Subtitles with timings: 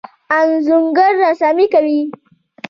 [0.37, 1.99] انځورګر رسامي کوي.